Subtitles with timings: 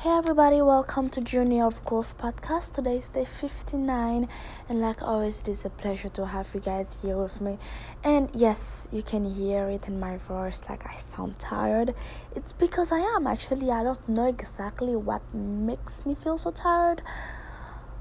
[0.00, 2.72] Hey everybody, welcome to Journey of Growth podcast.
[2.72, 4.28] Today is day 59,
[4.66, 7.58] and like always, it is a pleasure to have you guys here with me.
[8.02, 11.94] And yes, you can hear it in my voice, like I sound tired.
[12.34, 17.02] It's because I am actually, I don't know exactly what makes me feel so tired,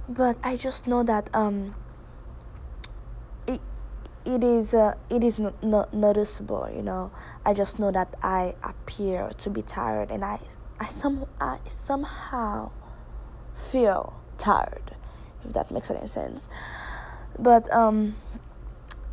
[0.07, 1.75] but I just know that um
[3.45, 3.59] it
[4.23, 7.09] it is uh, it is not, not noticeable you know
[7.45, 10.37] i just know that i appear to be tired and i
[10.79, 12.71] I some I somehow
[13.53, 14.95] feel tired,
[15.45, 16.47] if that makes any sense.
[17.37, 18.15] But um,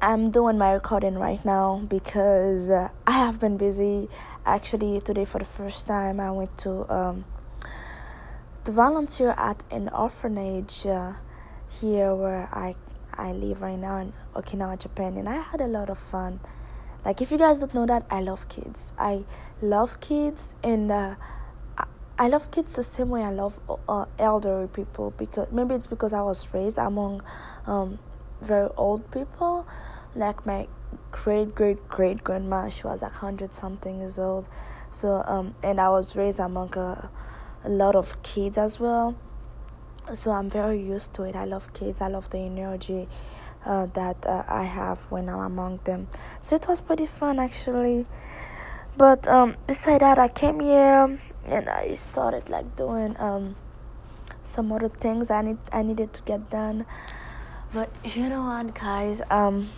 [0.01, 4.09] I'm doing my recording right now because uh, I have been busy.
[4.45, 7.25] Actually, today for the first time, I went to um,
[8.65, 11.15] to volunteer at an orphanage uh,
[11.81, 12.77] here where I
[13.15, 16.39] I live right now in Okinawa, Japan, and I had a lot of fun.
[17.05, 18.93] Like if you guys don't know that, I love kids.
[18.99, 19.25] I
[19.63, 21.15] love kids, and uh,
[22.19, 26.15] I love kids the same way I love uh, elderly people because maybe it's because
[26.15, 27.23] I was raised among
[27.67, 27.99] um,
[28.41, 29.67] very old people.
[30.15, 30.67] Like my
[31.11, 34.49] great great great grandma, she was like hundred something years old.
[34.91, 37.11] So um, and I was raised among a,
[37.65, 39.15] a lot of kids as well.
[40.15, 41.37] So I'm very used to it.
[41.37, 42.01] I love kids.
[42.01, 43.09] I love the energy
[43.67, 46.09] uh, that uh, I have when I'm among them.
[46.41, 48.07] So it was pretty fun actually.
[48.97, 53.57] But um, beside that, I came here and I started like doing um
[54.45, 56.87] some other things I need I needed to get done.
[57.75, 59.21] But you know what, guys?
[59.31, 59.71] Um,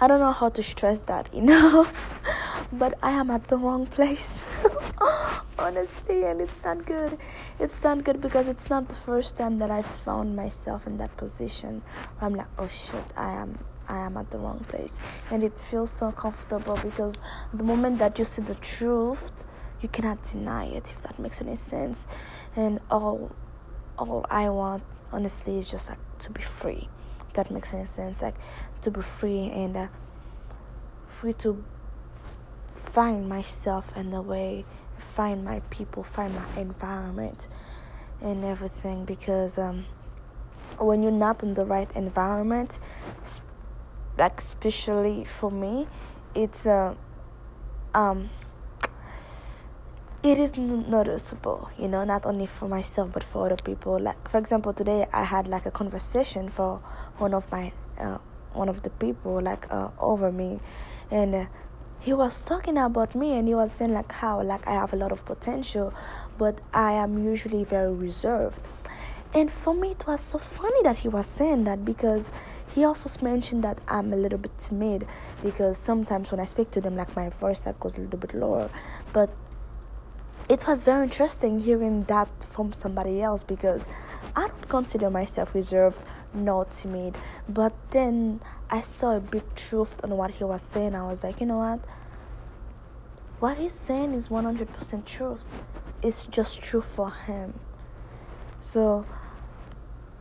[0.00, 1.86] I don't know how to stress that, know.
[2.72, 4.44] but I am at the wrong place,
[5.58, 7.18] honestly, and it's not good.
[7.60, 11.16] It's not good because it's not the first time that I found myself in that
[11.16, 11.82] position
[12.18, 14.98] where I'm like, oh shit, I am I am at the wrong place.
[15.30, 17.20] And it feels so comfortable because
[17.52, 19.32] the moment that you see the truth,
[19.80, 22.06] you cannot deny it if that makes any sense
[22.54, 23.30] and all
[23.98, 26.88] all i want honestly is just like to be free
[27.28, 28.34] if that makes any sense like
[28.80, 29.86] to be free and uh,
[31.08, 31.62] free to
[32.74, 34.64] find myself in the way
[34.98, 37.48] find my people find my environment
[38.22, 39.84] and everything because um
[40.78, 42.78] when you're not in the right environment
[44.18, 45.86] like especially for me
[46.34, 46.94] it's uh,
[47.94, 48.30] um
[50.22, 53.98] it is noticeable you know not only for myself but for other people.
[53.98, 56.78] Like for example today i had like a conversation for
[57.18, 58.18] one of my uh,
[58.52, 60.60] one of the people like uh, over me
[61.10, 61.44] and uh,
[62.00, 64.96] he was talking about me and he was saying like how like i have a
[64.96, 65.92] lot of potential
[66.38, 68.60] but i am usually very reserved
[69.36, 72.30] and for me it was so funny that he was saying that because
[72.74, 75.06] he also mentioned that i'm a little bit timid
[75.42, 78.34] because sometimes when i speak to them like my voice that goes a little bit
[78.34, 78.70] lower
[79.12, 79.30] but
[80.48, 83.88] it was very interesting hearing that from somebody else because
[84.36, 86.00] I don't consider myself reserved
[86.32, 87.16] nor timid.
[87.48, 90.94] But then I saw a big truth on what he was saying.
[90.94, 91.80] I was like, you know what?
[93.40, 95.46] What he's saying is 100% truth.
[96.02, 97.54] It's just true for him.
[98.60, 99.04] So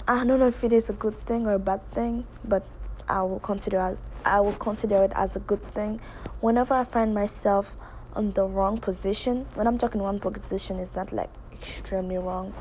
[0.07, 2.65] I don't know if it is a good thing or a bad thing, but
[3.09, 6.01] I will consider I will consider it as a good thing.
[6.41, 7.75] Whenever I find myself
[8.15, 9.45] on the wrong position.
[9.53, 12.53] When I'm talking wrong position, it's not like extremely wrong,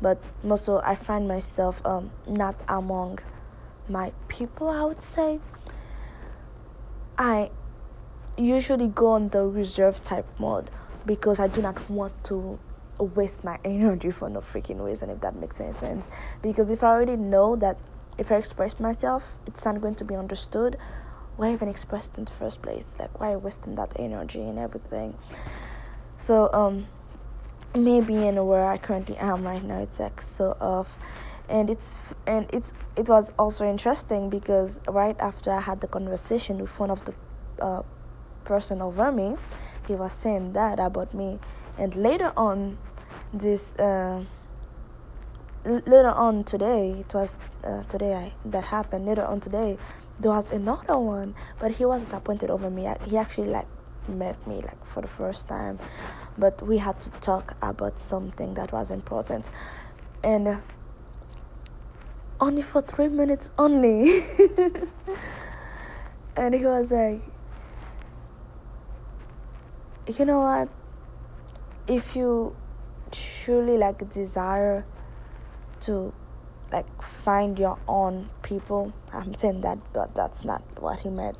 [0.00, 3.18] but also I find myself um, not among
[3.88, 4.68] my people.
[4.68, 5.40] I would say
[7.16, 7.50] I
[8.36, 10.70] usually go on the reserve type mode
[11.06, 12.58] because I do not want to
[12.98, 16.08] waste my energy for no freaking reason if that makes any sense.
[16.42, 17.80] Because if i already know that
[18.16, 20.76] if i express myself it's not going to be understood
[21.36, 22.96] why even express it in the first place?
[22.98, 25.16] Like why wasting that energy and everything?
[26.16, 26.88] So um
[27.74, 30.98] maybe in where i currently am right now it's like so off
[31.48, 36.58] and it's and it's it was also interesting because right after i had the conversation
[36.58, 37.14] with one of the
[37.60, 37.82] uh,
[38.44, 39.36] person over me
[39.86, 41.38] he was saying that about me
[41.78, 42.78] and later on
[43.32, 44.24] this uh,
[45.64, 49.06] later on today it was uh, today I, that happened.
[49.06, 49.78] Later on today
[50.18, 52.88] there was another one but he wasn't appointed over me.
[53.06, 53.66] He actually like
[54.08, 55.78] met me like for the first time.
[56.36, 59.50] But we had to talk about something that was important.
[60.22, 60.56] And uh,
[62.40, 64.22] only for three minutes only.
[66.36, 67.20] And he was like
[70.16, 70.68] you know what
[71.88, 72.54] if you
[73.10, 74.84] truly like desire
[75.80, 76.12] to
[76.72, 78.92] like find your own people.
[79.12, 81.38] I'm saying that, but that's not what he meant.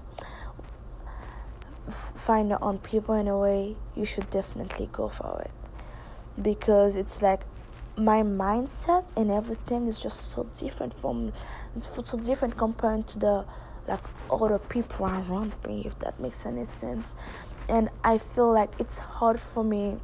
[1.86, 5.50] F- find your own people in a way, you should definitely go for it.
[6.42, 7.40] because it's like
[7.96, 11.32] my mindset and everything is just so different from
[11.74, 13.44] it's so different compared to the
[13.88, 14.00] like
[14.30, 17.16] other people around me if that makes any sense
[17.68, 19.96] and i feel like it's hard for me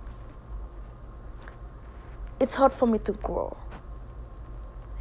[2.40, 3.56] it's hard for me to grow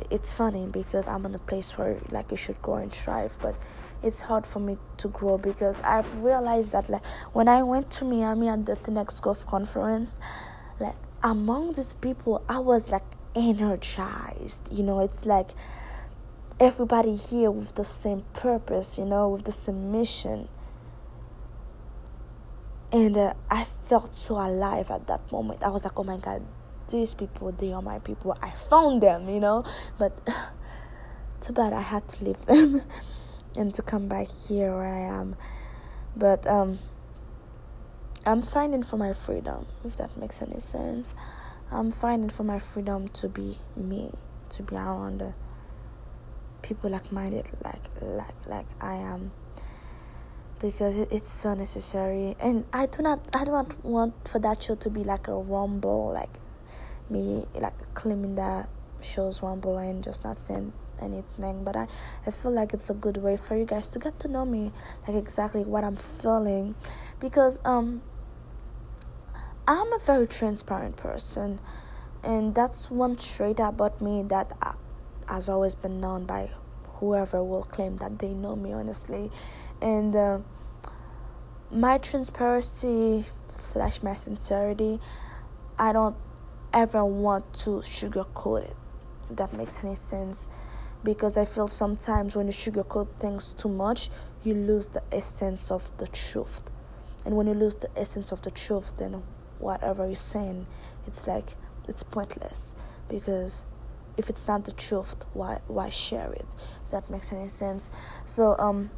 [0.09, 3.55] it's funny because i'm in a place where like you should grow and strive but
[4.01, 8.03] it's hard for me to grow because i've realized that like when i went to
[8.03, 10.19] miami at the next golf conference
[10.79, 14.71] like among these people, I was like energized.
[14.71, 15.51] You know, it's like
[16.59, 20.49] everybody here with the same purpose, you know, with the same mission.
[22.91, 25.63] And uh, I felt so alive at that moment.
[25.63, 26.45] I was like, oh my God,
[26.89, 28.37] these people, they are my people.
[28.41, 29.63] I found them, you know.
[29.97, 30.19] But
[31.41, 32.81] too bad I had to leave them
[33.55, 35.35] and to come back here where I am.
[36.15, 36.79] But, um,
[38.25, 41.13] I'm fighting for my freedom, if that makes any sense.
[41.69, 44.11] I'm fighting for my freedom to be me,
[44.51, 45.33] to be around
[46.61, 49.31] people like minded, like like like I am,
[50.59, 52.37] because it's so necessary.
[52.39, 56.13] And I do not, I don't want for that show to be like a rumble,
[56.13, 56.39] like
[57.09, 58.69] me like claiming that
[59.01, 61.63] show's rumble and just not saying anything.
[61.63, 61.87] But I,
[62.25, 64.71] I feel like it's a good way for you guys to get to know me
[65.07, 66.75] like exactly what i'm feeling.
[67.19, 68.01] Because um
[69.65, 71.59] I'm a very transparent person,
[72.21, 74.73] and that's one trait about me that uh,
[75.29, 76.51] has always been known by
[76.95, 79.31] whoever will claim that they know me honestly,
[79.81, 80.39] and uh,
[81.71, 83.23] my transparency
[83.53, 84.99] slash my sincerity,
[85.79, 86.17] I don't
[86.73, 88.75] ever want to sugarcoat it.
[89.29, 90.47] If that makes any sense,
[91.03, 94.09] because I feel sometimes when you sugarcoat things too much,
[94.43, 96.71] you lose the essence of the truth,
[97.25, 99.23] and when you lose the essence of the truth, then
[99.59, 100.67] whatever you're saying,
[101.07, 101.55] it's like
[101.87, 102.75] it's pointless
[103.07, 103.65] because
[104.17, 106.45] if it's not the truth, why why share it?
[106.85, 107.89] If that makes any sense.
[108.25, 108.91] So um,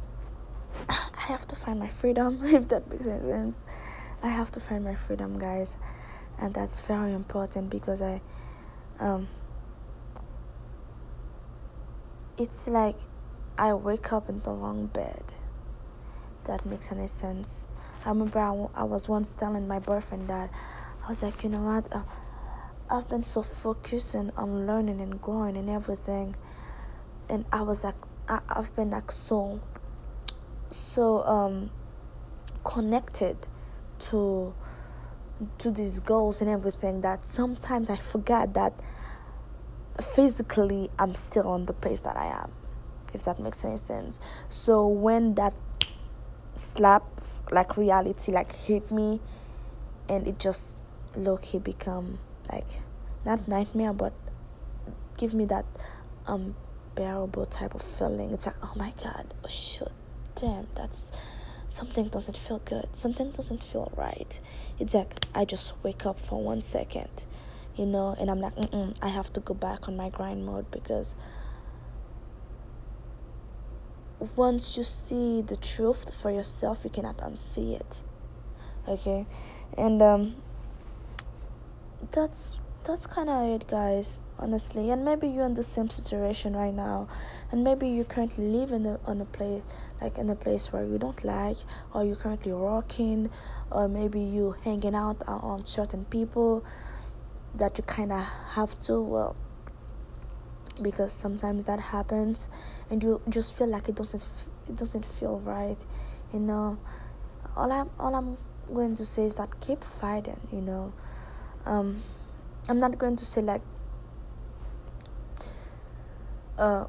[0.88, 2.40] I have to find my freedom.
[2.44, 3.62] If that makes any sense,
[4.22, 5.76] I have to find my freedom, guys,
[6.38, 8.20] and that's very important because I
[9.00, 9.28] um.
[12.38, 12.96] It's like
[13.56, 15.32] I wake up in the wrong bed.
[16.44, 17.66] That makes any sense.
[18.04, 20.50] I remember I, I was once telling my boyfriend that
[21.04, 21.92] I was like, you know what?
[21.92, 22.02] Uh,
[22.90, 26.36] I've been so focusing on learning and growing and everything,
[27.28, 27.96] and I was like,
[28.28, 29.60] I, I've been like so,
[30.70, 31.70] so um,
[32.64, 33.48] connected
[33.98, 34.54] to
[35.58, 38.72] to these goals and everything that sometimes I forget that
[40.00, 42.52] physically I'm still on the place that I am,
[43.12, 44.20] if that makes any sense.
[44.48, 45.54] So when that
[46.56, 47.02] slap
[47.50, 49.20] like reality like hit me
[50.08, 50.78] and it just
[51.14, 52.18] low key become
[52.50, 52.80] like
[53.24, 54.12] not nightmare but
[55.18, 55.66] give me that
[56.26, 59.92] unbearable type of feeling it's like oh my god oh shit
[60.34, 61.12] damn that's
[61.68, 64.40] something doesn't feel good something doesn't feel right
[64.78, 67.26] it's like i just wake up for one second
[67.76, 68.54] you know and i'm like
[69.02, 71.14] i have to go back on my grind mode because
[74.34, 78.02] once you see the truth for yourself, you cannot unsee it.
[78.88, 79.26] Okay,
[79.76, 80.36] and um,
[82.12, 84.18] that's that's kind of it, guys.
[84.38, 87.08] Honestly, and maybe you're in the same situation right now,
[87.50, 89.62] and maybe you currently live in a on a place
[90.00, 91.56] like in a place where you don't like,
[91.94, 93.30] or you're currently working,
[93.70, 96.62] or maybe you hanging out on certain people
[97.54, 99.00] that you kind of have to.
[99.00, 99.36] Well,
[100.82, 102.48] because sometimes that happens
[102.90, 105.84] and you just feel like it doesn't f- it doesn't feel right
[106.32, 106.78] you know?
[107.56, 108.36] All i'm all i'm
[108.72, 110.92] going to say is that keep fighting you know?
[111.64, 112.02] Um
[112.68, 113.62] i'm not going to say like
[116.58, 116.84] uh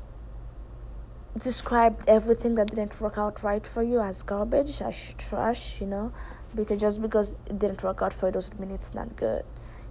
[1.38, 6.12] describe everything that didn't work out right for you as garbage as trash you know
[6.56, 9.44] because just because it didn't work out for you doesn't mean it's not good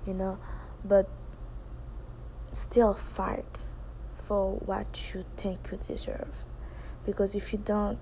[0.07, 0.39] you know
[0.85, 1.09] but
[2.53, 3.65] still fight
[4.27, 6.47] for what you think you deserve.
[7.05, 7.99] Because if you don't,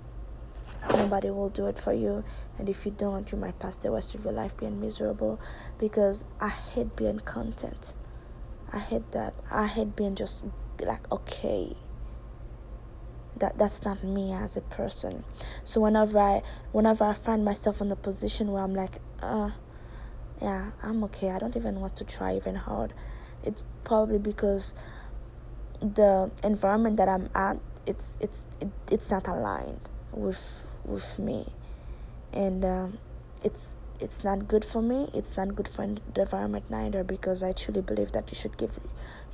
[0.91, 2.25] nobody will do it for you.
[2.59, 5.39] And if you don't, you might pass the rest of your life being miserable.
[5.79, 7.95] Because I hate being content.
[8.73, 9.35] I hate that.
[9.51, 10.45] I hate being just
[10.85, 11.77] like okay.
[13.37, 15.25] That that's not me as a person.
[15.65, 19.51] So whenever I whenever I find myself in a position where I'm like, uh,
[20.41, 21.31] yeah, I'm okay.
[21.31, 22.93] I don't even want to try even hard.
[23.43, 24.73] It's probably because
[25.81, 31.47] the environment that I'm at it's it's it, it's not aligned with with me
[32.33, 32.99] and um,
[33.43, 37.53] it's it's not good for me it's not good for the environment neither because i
[37.53, 38.79] truly believe that you should give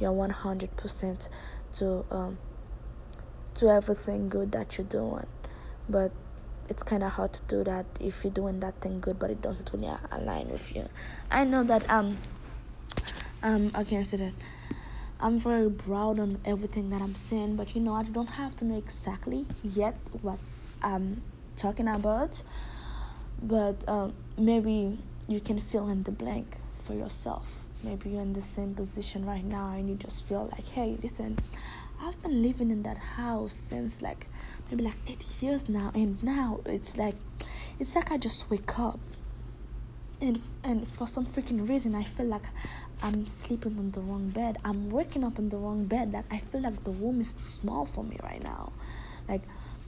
[0.01, 1.29] your 100%
[1.75, 2.39] to um,
[3.55, 5.27] to everything good that you're doing.
[5.89, 6.13] But
[6.69, 9.43] it's kind of hard to do that if you're doing that thing good but it
[9.43, 10.89] doesn't really align with you.
[11.31, 12.19] I know that um
[13.43, 14.33] um i can't say that?
[15.19, 18.65] I'm very proud on everything that i'm saying but you know i don't have to
[18.65, 20.39] know exactly yet what
[20.83, 21.21] i'm
[21.57, 22.43] talking about
[23.43, 27.65] but um, maybe you can fill in the blank for yourself.
[27.85, 31.39] Maybe you're in the same position right now and you just feel like hey listen
[32.03, 34.27] i've been living in that house since like
[34.71, 35.91] maybe like eight years now.
[35.95, 37.17] And now it's like
[37.79, 38.99] it's like i just wake up.
[40.21, 42.45] And and for some freaking reason i feel like
[43.03, 44.59] i'm sleeping on the wrong bed.
[44.65, 46.13] I'm waking up in the wrong bed.
[46.13, 48.73] Like i feel like the room is too small for me right now.
[49.29, 49.43] Like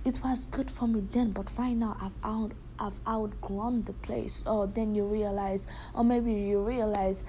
[0.04, 4.44] it was good for me then but right now i've out i've outgrown the place.
[4.46, 7.24] Or then you realize or maybe you realize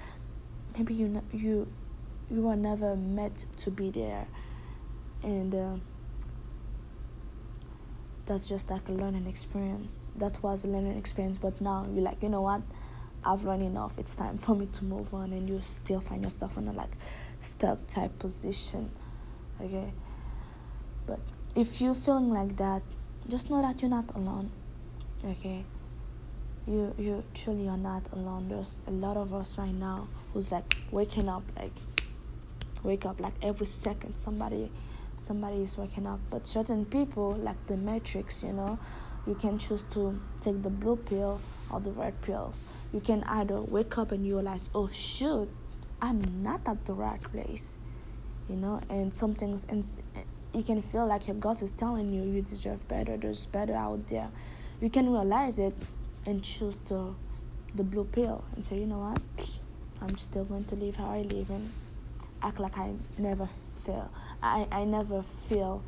[0.76, 1.68] maybe you you
[2.30, 4.26] you were never meant to be there.
[5.22, 5.76] And uh,
[8.26, 10.10] that's just like a learning experience.
[10.16, 12.62] That was a learning experience but now you're like you know what?
[13.24, 13.98] I've learned enough.
[13.98, 16.92] It's time for me to move on and you still find yourself in a like
[17.40, 18.90] stuck type position.
[19.60, 19.92] Okay?
[21.06, 21.20] But
[21.54, 22.82] if you're feeling like that
[23.28, 24.50] just know that you're not alone
[25.26, 25.64] okay?
[26.66, 28.48] You you truly are not alone.
[28.48, 31.74] There's a lot of us right now who's like waking up like
[32.82, 34.70] wake up like every second somebody
[35.16, 36.20] somebody is waking up.
[36.30, 38.78] But certain people like the matrix you know
[39.26, 41.40] you can choose to take the blue pill
[41.72, 42.64] or the red pills.
[42.92, 45.48] You can either wake up and realize oh shoot
[46.02, 47.76] i'm not at the right place
[48.48, 48.80] you know?
[48.88, 49.84] And some things and
[50.54, 54.06] you can feel like your gut is telling you you deserve better there's better out
[54.08, 54.30] there
[54.80, 55.74] you can realize it
[56.26, 57.14] and choose the
[57.74, 59.58] the blue pill and say, you know what,
[60.00, 61.72] I'm still going to live how I live and
[62.42, 64.10] act like I never feel.
[64.42, 65.82] I, I never feel.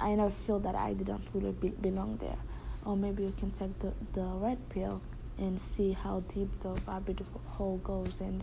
[0.00, 2.38] I never feel that I didn't really be, belong there.
[2.84, 5.00] Or maybe you can take the, the red pill
[5.38, 8.42] and see how deep the rabbit hole goes and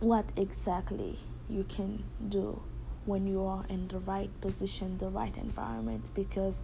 [0.00, 1.18] what exactly
[1.48, 2.62] you can do
[3.10, 6.10] when you are in the right position, the right environment.
[6.14, 6.62] Because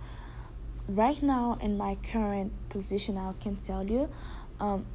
[0.88, 4.08] right now in my current position i can tell you
[4.60, 4.86] um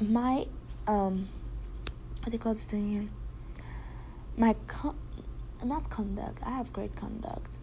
[0.00, 0.44] my
[0.86, 1.28] um
[2.20, 3.08] what do you call this thing
[4.36, 4.98] my con-
[5.64, 7.58] not conduct i have great conduct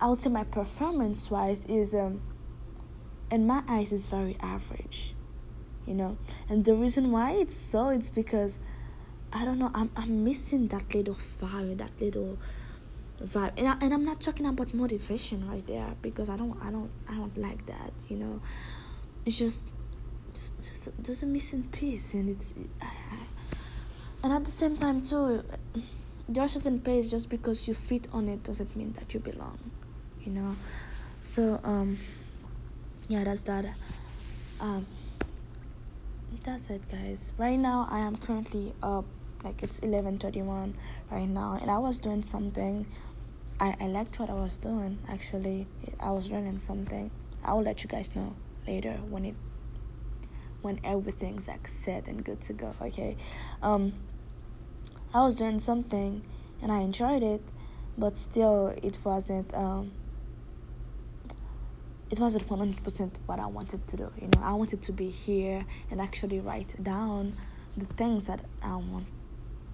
[0.00, 2.20] i would say my performance wise is um
[3.32, 5.14] in my eyes is very average
[5.86, 6.16] you know
[6.48, 8.60] and the reason why it's so it's because
[9.32, 12.38] i don't know i'm, I'm missing that little fire that little
[13.22, 13.52] vibe.
[13.58, 16.90] And, I, and i'm not talking about motivation right there because i don't i don't
[17.08, 18.40] i don't like that you know.
[19.26, 19.70] It's just
[20.56, 23.18] there's, there's a missing piece and it's I, I,
[24.24, 25.44] and at the same time too
[26.28, 29.58] there are certain places just because you fit on it doesn't mean that you belong
[30.22, 30.54] you know.
[31.22, 31.98] So um
[33.08, 33.66] yeah that's that.
[34.60, 34.86] Um
[36.44, 37.32] that's it guys.
[37.36, 39.04] Right now i am currently up
[39.44, 40.74] like it's 11:31
[41.10, 42.86] right now and I was doing something.
[43.58, 45.66] I, I liked what I was doing actually.
[45.98, 47.10] I was learning something.
[47.44, 48.34] I will let you guys know
[48.66, 49.34] later when it
[50.62, 53.16] when everything's like set and good to go okay?
[53.62, 53.94] Um
[55.14, 56.22] I was doing something
[56.62, 57.42] and I enjoyed it
[57.96, 59.92] but still it wasn't um
[62.10, 64.42] it wasn't 100% what I wanted to do you know?
[64.42, 67.34] I wanted to be here and actually write down
[67.76, 69.06] the things that I want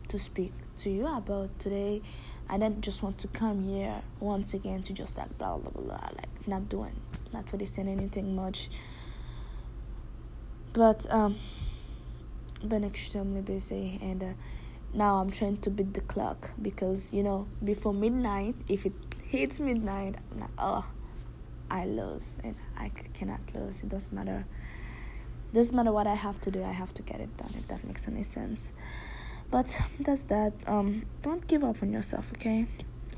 [0.09, 2.03] to speak to you about today.
[2.49, 5.83] I didn't just want to come here once again to just like blah blah blah,
[5.83, 7.01] blah like not doing,
[7.33, 8.69] not really saying anything much.
[10.73, 11.37] But um,
[12.67, 14.33] been extremely busy and uh,
[14.93, 18.93] now I'm trying to beat the clock because you know before midnight, if it
[19.25, 20.93] hits midnight, I'm like oh,
[21.71, 23.83] I lose and I cannot lose.
[23.83, 24.47] It doesn't matter.
[25.53, 26.63] Doesn't matter what I have to do.
[26.63, 27.53] I have to get it done.
[27.57, 28.73] If that makes any sense.
[29.51, 30.53] But that's that.
[30.67, 32.67] Um, don't give up on yourself, okay?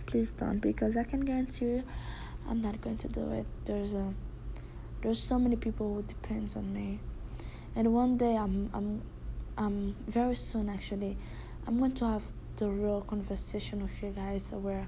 [0.06, 1.84] Please don't, because I can guarantee you,
[2.48, 3.46] I'm not going to do it.
[3.64, 4.14] There's a,
[5.02, 7.00] there's so many people who depends on me,
[7.74, 9.02] and one day I'm, I'm,
[10.06, 11.16] very soon actually,
[11.66, 12.24] I'm going to have
[12.56, 14.86] the real conversation with you guys where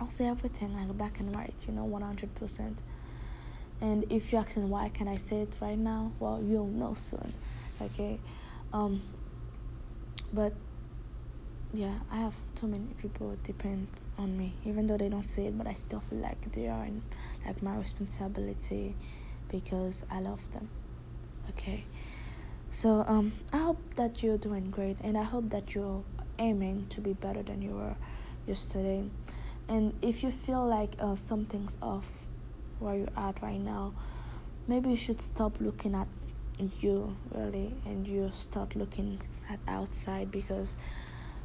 [0.00, 2.78] I'll say everything like black and white, you know, one hundred percent.
[3.80, 7.32] And if you're asking why can I say it right now, well, you'll know soon,
[7.80, 8.18] okay?
[8.72, 9.02] Um,
[10.34, 10.52] but
[11.72, 13.88] yeah, I have too many people depend
[14.18, 16.84] on me, even though they don't say it, but I still feel like they are
[16.84, 17.02] in,
[17.46, 18.96] like my responsibility
[19.50, 20.68] because I love them.
[21.50, 21.84] Okay,
[22.68, 26.02] so um, I hope that you're doing great, and I hope that you're
[26.38, 27.96] aiming to be better than you were
[28.46, 29.04] yesterday.
[29.68, 32.26] And if you feel like uh, something's off
[32.80, 33.94] where you're at right now,
[34.66, 36.08] maybe you should stop looking at
[36.80, 39.20] you really, and you start looking
[39.50, 40.76] at outside because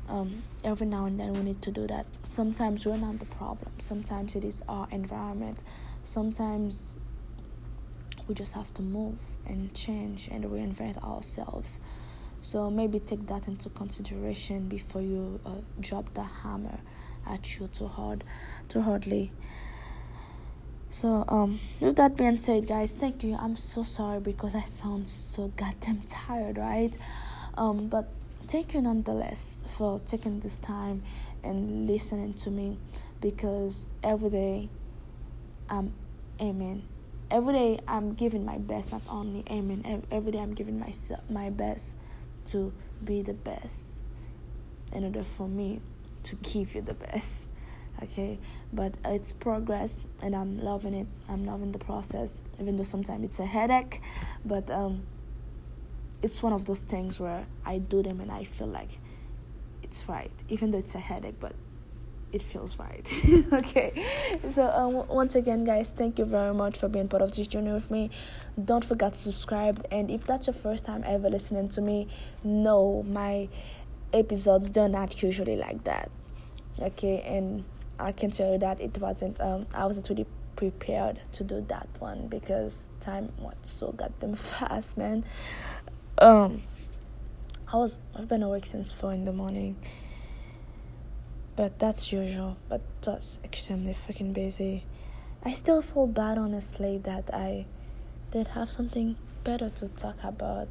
[0.08, 2.06] um, every now and then we need to do that.
[2.24, 3.72] Sometimes we're not the problem.
[3.78, 5.62] Sometimes it is our environment.
[6.04, 6.96] Sometimes
[8.28, 11.80] we just have to move and change and reinvent ourselves.
[12.42, 16.80] So maybe take that into consideration before you uh, drop the hammer
[17.28, 18.24] at you too hard,
[18.70, 19.32] too hardly.
[20.90, 23.36] So um, with that being said, guys, thank you.
[23.36, 26.96] I'm so sorry because I sound so goddamn tired, right?
[27.60, 28.08] Um, but
[28.48, 31.04] thank you nonetheless for taking this time
[31.44, 32.78] and listening to me
[33.20, 34.70] because every day
[35.70, 35.94] I'm
[36.40, 36.88] aiming.
[37.30, 41.50] Every day I'm giving my best, not only aiming, every day I'm giving myself my
[41.50, 41.98] best
[42.46, 42.72] to
[43.04, 44.04] be the best
[44.94, 45.82] in order for me
[46.24, 47.48] to give you the best.
[48.02, 48.40] Okay,
[48.72, 51.08] but it's progress and I'm loving it.
[51.28, 54.02] I'm loving the process, even though sometimes it's a headache,
[54.46, 55.04] but um
[56.22, 59.00] it's one of those things where I do them and I feel like
[59.84, 61.54] it's right, even though it's a headache, but
[62.32, 63.12] it feels right.
[63.54, 64.06] okay,
[64.48, 67.72] so um, once again, guys, thank you very much for being part of this journey
[67.72, 68.12] with me.
[68.64, 72.08] Don't forget to subscribe, and if that's your first time ever listening to me,
[72.44, 73.50] no, my
[74.14, 76.12] episodes they're not usually like that.
[76.80, 77.64] Okay, and
[77.98, 79.40] I can tell you that it wasn't.
[79.42, 84.98] Um, I wasn't really prepared to do that one because time went so goddamn fast,
[84.98, 85.24] man
[86.22, 86.62] um
[87.72, 89.76] I was I've been awake since four in the morning.
[91.56, 92.58] But that's usual.
[92.68, 94.86] But that's extremely fucking busy.
[95.44, 97.66] I still feel bad honestly that I
[98.32, 100.68] did have something better to talk about.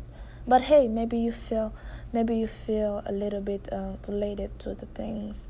[0.47, 1.75] But hey, maybe you feel
[2.13, 5.47] maybe you feel a little bit uh, related to the things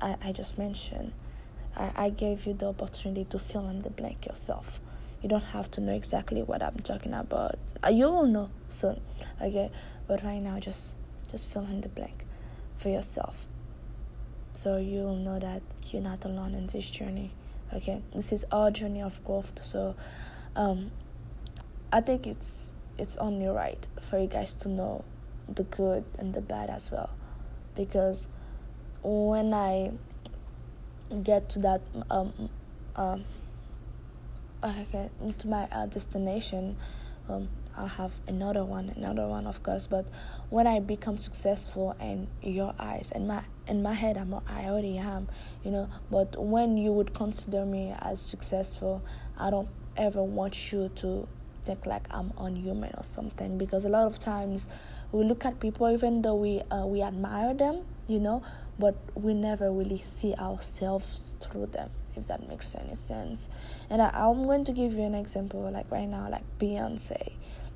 [0.00, 1.12] I, I just mentioned.
[1.76, 4.80] I, I gave you the opportunity to fill in the blank yourself.
[5.22, 7.58] You don't have to know exactly what I'm talking about.
[7.84, 9.00] Uh, you will know soon,
[9.40, 9.70] okay?
[10.06, 10.94] But right now, just
[11.30, 12.26] just fill in the blank
[12.76, 13.46] for yourself,
[14.52, 17.32] so you will know that you're not alone in this journey.
[17.74, 19.64] Okay, this is our journey of growth.
[19.64, 19.96] So,
[20.54, 20.90] um,
[21.92, 25.04] I think it's it's only right for you guys to know
[25.48, 27.10] the good and the bad as well,
[27.74, 28.28] because
[29.02, 29.92] when I
[31.22, 32.48] get to that um
[32.96, 33.24] um
[34.62, 36.76] okay to my uh, destination
[37.28, 39.86] um, I'll have another one, another one, of course.
[39.86, 40.06] But
[40.50, 44.98] when I become successful in your eyes, and my in my head, I'm I already
[44.98, 45.28] am,
[45.64, 45.88] you know.
[46.10, 49.02] But when you would consider me as successful,
[49.38, 51.28] I don't ever want you to
[51.64, 53.58] think like I'm unhuman or something.
[53.58, 54.66] Because a lot of times
[55.12, 58.42] we look at people, even though we uh, we admire them, you know,
[58.78, 63.48] but we never really see ourselves through them if that makes any sense.
[63.90, 67.32] And I, I'm going to give you an example, like right now, like Beyonce,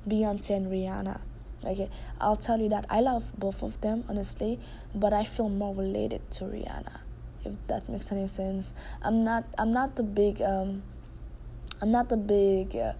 [0.07, 1.21] Beyonce and Rihanna.
[1.65, 1.89] Okay,
[2.21, 4.59] I'll tell you that I love both of them, honestly,
[4.93, 6.99] but I feel more related to Rihanna,
[7.43, 8.73] if that makes any sense.
[9.01, 10.83] I'm not, I'm not the big, um,
[11.81, 12.75] I'm not the big.
[12.75, 12.93] Uh,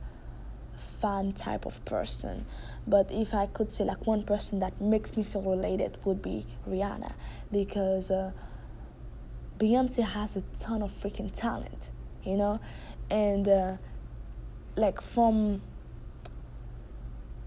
[1.02, 2.46] fan type of person
[2.86, 6.46] but if i could say like one person that makes me feel related would be
[6.70, 7.14] rihanna
[7.52, 8.32] because uh,
[9.60, 11.90] Beyonce has a ton of freaking talent,
[12.24, 12.60] you know,
[13.10, 13.78] and uh,
[14.76, 15.62] like from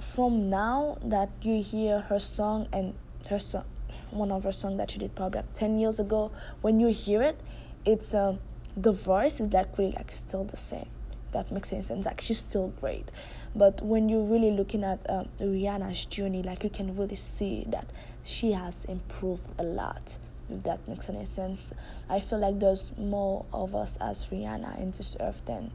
[0.00, 2.94] from now that you hear her song and
[3.28, 3.64] her song,
[4.10, 7.22] one of her songs that she did probably like ten years ago, when you hear
[7.22, 7.40] it,
[7.84, 8.36] it's uh,
[8.76, 10.88] the voice is like really like still the same.
[11.32, 11.90] That makes sense.
[11.90, 13.10] Like she's still great,
[13.54, 17.88] but when you're really looking at uh, Rihanna's journey, like you can really see that
[18.24, 20.18] she has improved a lot
[20.50, 21.72] if that makes any sense.
[22.08, 25.70] I feel like there's more of us as Rihanna in this earth than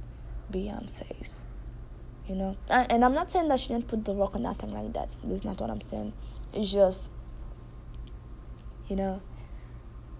[0.51, 1.43] Beyonce's.
[2.27, 2.57] You know?
[2.69, 5.09] And, I'm not saying that she didn't put the rock or nothing like that.
[5.23, 6.13] That's not what I'm saying.
[6.53, 7.09] It's just,
[8.87, 9.21] you know,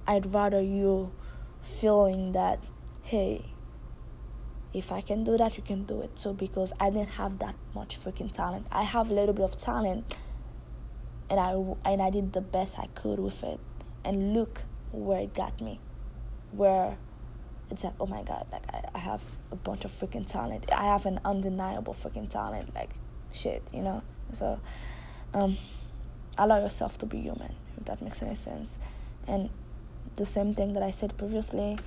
[0.07, 1.11] I'd rather you
[1.61, 2.63] feeling that,
[3.03, 3.45] hey,
[4.73, 6.33] if I can do that, you can do it too.
[6.33, 8.67] Because I didn't have that much freaking talent.
[8.71, 10.13] I have a little bit of talent,
[11.29, 11.53] and I
[11.89, 13.59] and I did the best I could with it
[14.03, 15.79] and look where it got me
[16.51, 16.97] where
[17.71, 20.85] it's like oh my god like I, I have a bunch of freaking talent i
[20.85, 22.91] have an undeniable freaking talent like
[23.31, 24.01] shit you know
[24.31, 24.59] so
[25.33, 25.57] um
[26.37, 28.77] allow yourself to be human if that makes any sense
[29.27, 29.49] And
[30.15, 31.77] the same thing that I said previously.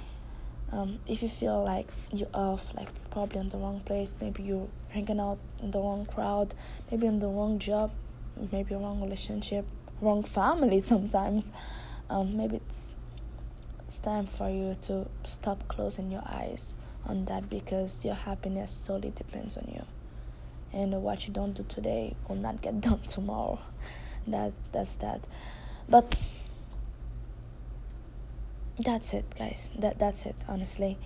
[0.70, 4.68] Um, if you feel like you're off, like probably in the wrong place, maybe you're
[4.90, 6.54] hanging out in the wrong crowd,
[6.90, 7.90] maybe in the wrong job,
[8.52, 9.64] maybe wrong relationship,
[10.00, 11.52] wrong family sometimes.
[12.10, 12.96] Um, maybe it's
[13.88, 19.10] it's time for you to stop closing your eyes on that because your happiness solely
[19.16, 19.82] depends on you.
[20.78, 23.58] And what you don't do today will not get done tomorrow.
[24.26, 25.22] That that's that.
[25.88, 26.16] But
[28.78, 29.70] that's it guys.
[29.78, 30.98] That that's it honestly.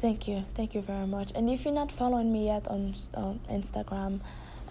[0.00, 0.44] Thank you.
[0.56, 1.30] Thank you very much.
[1.36, 4.18] And if you're not following me yet on um, Instagram,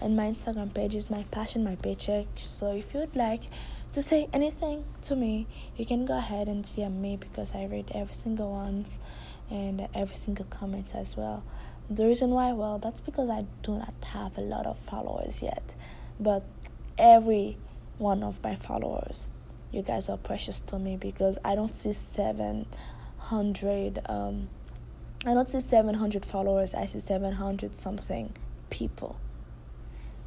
[0.02, 2.26] and my Instagram page is my passion, my paycheck.
[2.36, 3.44] So if you would like
[3.94, 7.92] to say anything to me, you can go ahead and DM me because I read
[7.94, 8.98] every single ones
[9.48, 11.44] and every single comment as well.
[11.88, 15.76] The reason why, well, that's because I do not have a lot of followers yet,
[16.18, 16.42] but
[16.98, 17.56] every
[17.98, 19.28] one of my followers,
[19.70, 22.66] you guys are precious to me because I don't see seven
[23.18, 24.00] hundred.
[24.06, 24.48] Um,
[25.24, 26.74] I don't see seven hundred followers.
[26.74, 28.32] I see seven hundred something
[28.70, 29.20] people.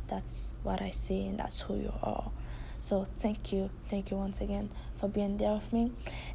[0.07, 2.31] That's what I see, and that's who you are.
[2.79, 5.91] So thank you, thank you once again for being there with me.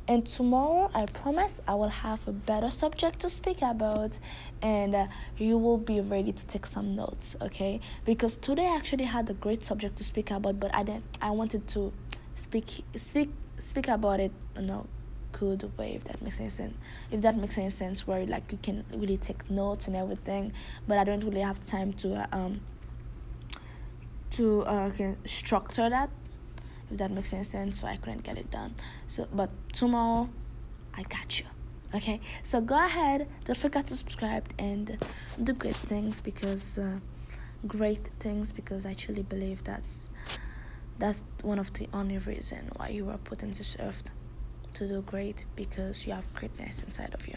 [0.09, 4.19] And tomorrow, I promise I will have a better subject to speak about,
[4.61, 5.07] and uh,
[5.39, 7.81] you will be ready to take some notes, okay?
[8.05, 11.05] Because today I actually had a great subject to speak about, but I didn't.
[11.21, 11.93] I wanted to
[12.35, 14.87] speak speak speak about it, you know,
[15.33, 16.75] good way if that makes any sense.
[17.11, 20.53] If that makes any sense, where like you can really take notes and everything,
[20.87, 22.61] but I don't really have time to um
[24.33, 24.91] to uh,
[25.27, 26.09] structure that
[26.93, 28.75] if that makes any sense so i couldn't get it done.
[29.07, 30.29] So but tomorrow
[30.95, 31.47] i got you
[31.95, 32.21] okay?
[32.43, 34.99] So go ahead don't forget to subscribe and
[35.43, 36.99] do great things because uh,
[37.67, 40.11] great things because i truly believe that's
[40.99, 44.11] that's one of the only reason why you were put in this earth
[44.75, 47.37] to do great because you have greatness inside of you